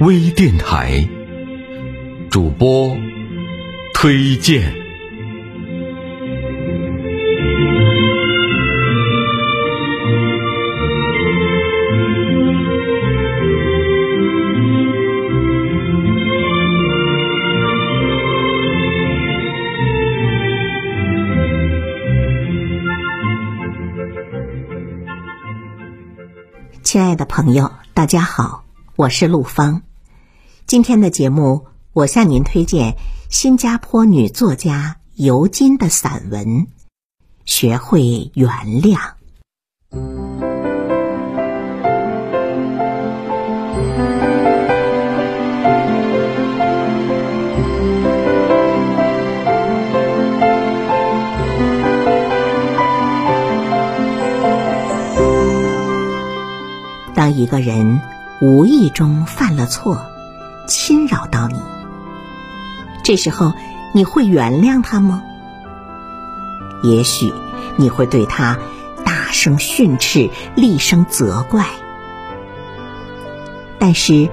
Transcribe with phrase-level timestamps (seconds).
[0.00, 1.06] 微电台
[2.30, 2.96] 主播
[3.92, 4.85] 推荐。
[26.86, 28.62] 亲爱的朋友，大家好，
[28.94, 29.82] 我是陆芳。
[30.66, 32.94] 今天的节目，我向您推荐
[33.28, 36.46] 新加坡女作家尤金的散文
[37.44, 38.48] 《学会原
[38.80, 39.00] 谅》。
[58.46, 60.06] 无意中犯了错，
[60.68, 61.60] 侵扰到你，
[63.02, 63.54] 这时候
[63.92, 65.24] 你会原谅他吗？
[66.80, 67.32] 也许
[67.74, 68.56] 你会对他
[69.04, 71.66] 大声训斥、厉声责怪。
[73.80, 74.30] 但是，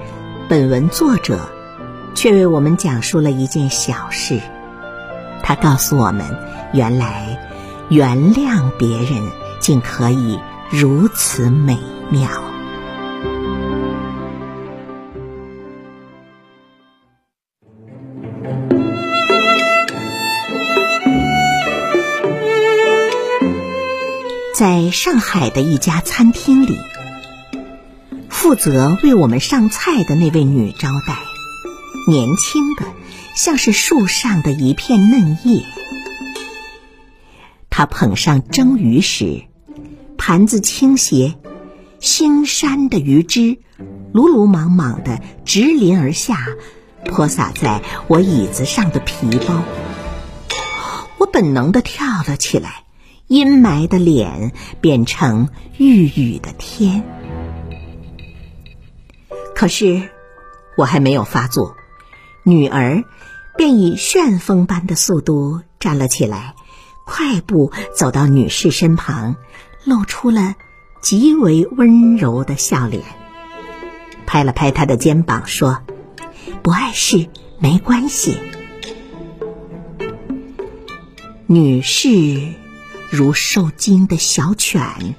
[0.47, 1.49] 本文作者
[2.13, 4.39] 却为我们讲述了一件小事。
[5.41, 6.23] 他告诉我们，
[6.71, 7.39] 原来
[7.89, 9.23] 原谅别人
[9.59, 10.39] 竟可以
[10.69, 11.79] 如此美
[12.11, 12.29] 妙。
[24.53, 26.77] 在上海的一家餐厅里，
[28.29, 31.17] 负责为我们上菜的那位女招待，
[32.07, 32.85] 年轻的
[33.35, 35.63] 像是树上的一片嫩叶。
[37.71, 39.45] 她捧上蒸鱼时，
[40.19, 41.33] 盘子倾斜，
[41.99, 43.57] 腥膻的鱼汁
[44.13, 46.37] 鲁鲁莽莽的直淋而下，
[47.05, 49.63] 泼洒在我椅子上的皮包。
[51.17, 52.82] 我本能的跳了起来。
[53.27, 54.51] 阴霾的脸
[54.81, 57.03] 变成欲雨的天，
[59.55, 60.09] 可是
[60.77, 61.75] 我还没有发作，
[62.43, 63.03] 女儿
[63.57, 66.53] 便以旋风般的速度站了起来，
[67.05, 69.35] 快步走到女士身旁，
[69.85, 70.55] 露出了
[71.01, 73.03] 极为温柔的笑脸，
[74.25, 75.81] 拍了拍她的肩膀说
[76.61, 78.37] ：“不碍事，没关系。”
[81.47, 82.61] 女士。
[83.13, 85.13] 如受惊的小犬，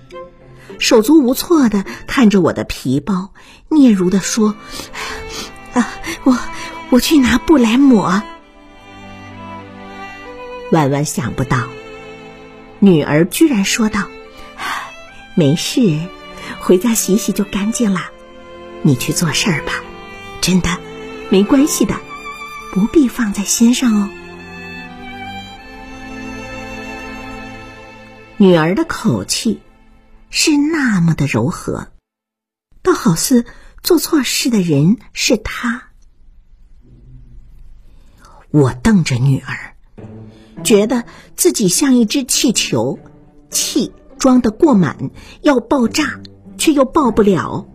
[0.81, 3.33] 手足无措的看着我的皮包，
[3.69, 4.57] 嗫嚅的说
[5.75, 5.89] ：“啊，
[6.25, 6.37] 我
[6.91, 8.21] 我去拿布来抹。”
[10.73, 11.69] 万万想不到，
[12.81, 14.09] 女儿居然说道
[15.37, 16.01] ：“没事，
[16.59, 18.11] 回家洗洗就干净了。
[18.83, 19.73] 你去做事儿吧，
[20.41, 20.79] 真的，
[21.29, 21.95] 没关系的，
[22.73, 24.11] 不必放在心上哦。”
[28.37, 29.61] 女儿的口气
[30.29, 31.93] 是那么的柔和，
[32.83, 33.45] 倒好似
[33.83, 35.91] 做错事的人是她。
[38.51, 39.77] 我瞪着女儿，
[40.65, 41.05] 觉得
[41.37, 42.99] 自己像一只气球，
[43.51, 46.21] 气装得过满，要爆炸
[46.59, 47.69] 却又爆不了，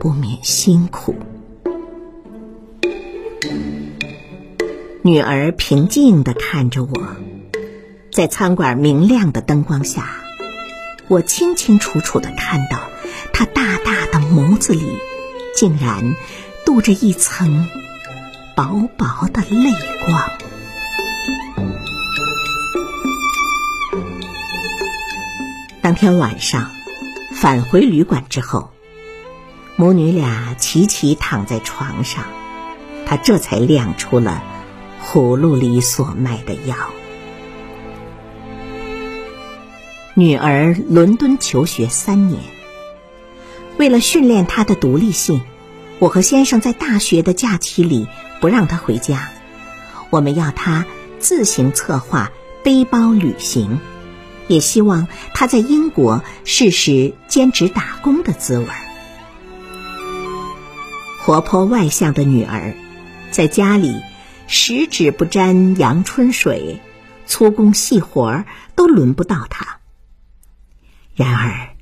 [0.00, 1.14] 不免辛苦。
[5.02, 7.16] 女儿平静的看着我。
[8.12, 10.06] 在餐馆明亮的灯光下，
[11.08, 12.78] 我清清楚楚的看到，
[13.32, 14.86] 他大大的眸子里，
[15.56, 16.14] 竟然
[16.66, 17.66] 镀着一层
[18.54, 19.72] 薄薄的泪
[20.04, 20.30] 光。
[25.80, 26.70] 当天晚上
[27.34, 28.72] 返回旅馆之后，
[29.76, 32.24] 母女俩齐齐躺在床上，
[33.06, 34.44] 他这才亮出了
[35.02, 36.76] 葫芦里所卖的药。
[40.14, 42.38] 女儿伦敦求学三年，
[43.78, 45.40] 为了训练她的独立性，
[45.98, 48.06] 我和先生在大学的假期里
[48.38, 49.30] 不让她回家，
[50.10, 50.84] 我们要她
[51.18, 52.30] 自行策划
[52.62, 53.80] 背包旅行，
[54.48, 58.66] 也希望她在英国试试兼职打工的滋味。
[61.22, 62.74] 活泼外向的女儿，
[63.30, 64.02] 在家里
[64.46, 66.80] 十指不沾阳春水，
[67.24, 68.44] 粗工细活
[68.76, 69.78] 都轮不到她。
[71.14, 71.76] 然而，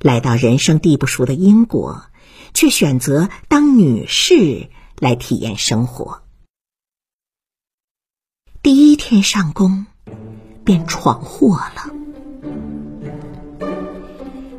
[0.00, 2.02] 来到人生地不熟的英国，
[2.52, 4.68] 却选择当女士
[4.98, 6.22] 来体验生活。
[8.62, 9.86] 第一天上工
[10.64, 11.92] 便闯祸了。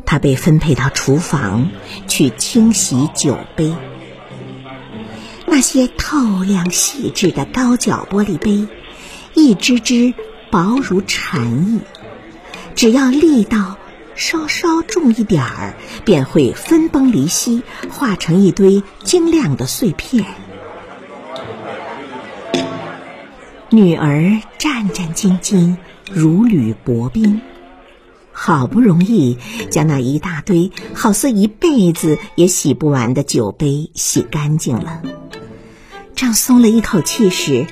[0.06, 1.70] 他被分配到厨房
[2.08, 3.76] 去清洗酒杯，
[5.46, 8.68] 那些透亮细致的高脚玻璃杯，
[9.36, 10.14] 一只只
[10.50, 11.82] 薄如蝉翼，
[12.74, 13.78] 只要力道
[14.18, 20.26] 稍稍重一点儿，便会分崩离析，化成一堆晶亮的碎片。
[23.70, 25.78] 女儿战战兢兢，
[26.12, 27.42] 如履薄冰。
[28.32, 29.38] 好不容易
[29.72, 35.02] 将那一大堆好似一辈子也洗不完的酒杯洗干净了，
[36.16, 37.66] 正松了一口气时，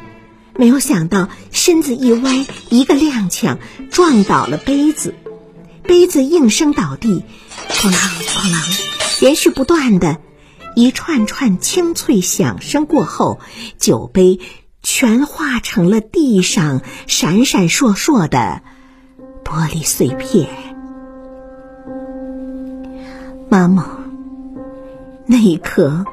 [0.58, 3.58] 没有想到身子一歪，一个踉跄，
[3.92, 5.14] 撞倒了杯子，
[5.88, 7.24] 杯子应声倒地，
[7.70, 10.20] 哐啷哐啷，连续不断的
[10.76, 13.40] 一串串清脆响声过后，
[13.78, 14.40] 酒杯
[14.82, 18.62] 全化成了地上闪闪烁烁的。
[19.44, 20.50] 玻璃碎片，
[23.48, 24.00] 妈妈，
[25.28, 26.04] 那一刻，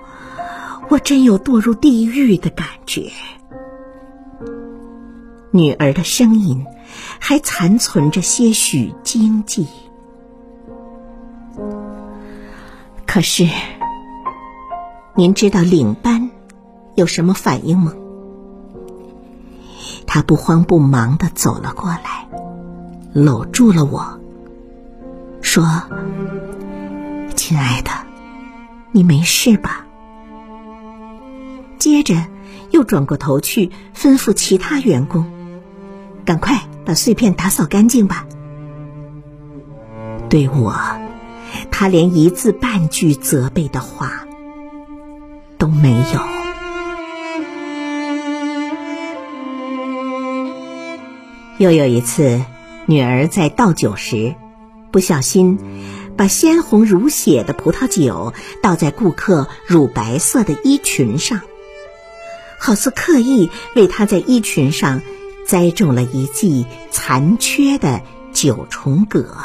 [0.91, 3.11] 我真有堕入地狱的感觉。
[5.51, 6.67] 女儿的声音
[7.19, 9.67] 还残存着些许惊悸，
[13.07, 13.49] 可是，
[15.15, 16.31] 您知道领班
[16.95, 17.93] 有什么反应吗？
[20.07, 22.29] 他不慌不忙的走了过来。
[23.15, 24.19] 搂住了我，
[25.43, 25.83] 说
[27.37, 27.91] ：“亲爱的，
[28.91, 29.87] 你没事吧？”
[31.79, 32.15] 接着
[32.71, 35.31] 又转过头去吩咐其他员工
[36.25, 38.27] ：“赶快把碎片打扫干净吧。”
[40.29, 40.75] 对我，
[41.71, 44.27] 他连一字半句责备的话
[45.59, 46.21] 都没有。
[51.59, 52.43] 又有一次。
[52.85, 54.35] 女儿在倒酒时，
[54.91, 55.61] 不小心
[56.17, 61.43] 把鲜红如血的葡萄酒倒在顾客乳白色的衣裙上，
[62.59, 65.01] 好似刻意为她在衣裙上
[65.53, 68.01] 栽种了一季残缺的
[68.33, 69.37] 九重葛。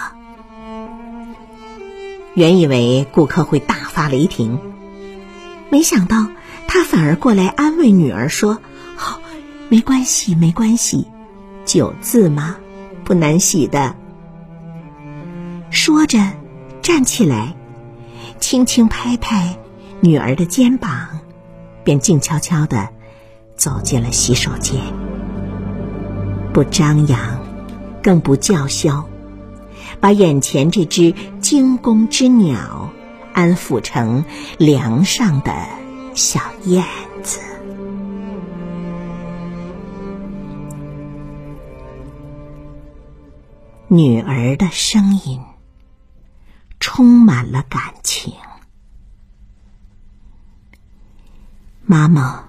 [2.34, 4.58] 原以为顾客会大发雷霆，
[5.70, 6.28] 没想到
[6.66, 8.62] 他反而过来安慰女儿说
[8.98, 9.20] ：“哦，
[9.68, 11.08] 没关系，没关系，
[11.66, 12.56] 酒渍嘛。”
[13.04, 13.94] 不难洗的。
[15.72, 16.20] 说着，
[16.82, 17.54] 站起来，
[18.40, 19.58] 轻轻拍拍
[20.00, 21.20] 女儿的肩膀，
[21.84, 22.88] 便静悄悄的
[23.58, 24.80] 走进了洗手间。
[26.58, 27.40] 不张扬，
[28.02, 29.08] 更不叫嚣，
[30.00, 32.92] 把眼前这只惊弓之鸟
[33.32, 34.26] 安抚成
[34.58, 35.54] 梁上的
[36.16, 36.84] 小燕
[37.22, 37.42] 子。
[43.88, 45.40] 女儿的声音
[46.80, 48.34] 充满了感情。
[51.86, 52.46] 妈妈，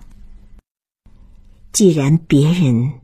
[1.72, 3.00] 既然别人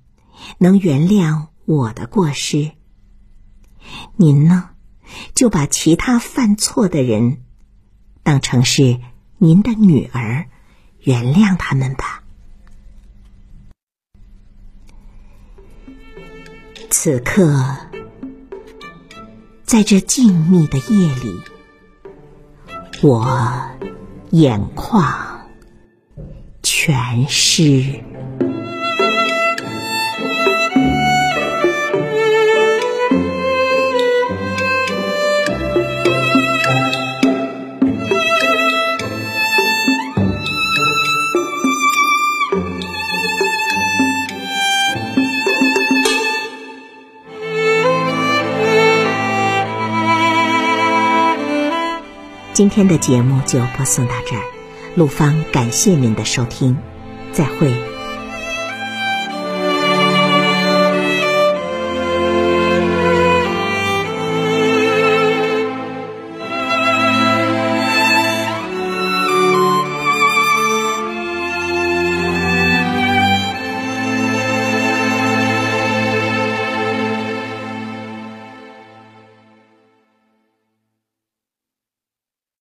[0.59, 2.73] 能原谅我的过失，
[4.17, 4.71] 您呢，
[5.35, 7.43] 就把其他犯错的人
[8.23, 9.01] 当成是
[9.39, 10.49] 您的女儿，
[11.01, 12.23] 原谅他们吧。
[16.91, 17.77] 此刻。
[19.67, 21.41] 在这静谧的夜里，
[23.03, 23.27] 我
[24.31, 25.49] 眼眶
[26.63, 28.05] 全湿。
[52.55, 54.43] 今天的节目就播送到这儿，
[54.95, 56.77] 陆芳感谢您的收听，
[57.33, 57.94] 再会。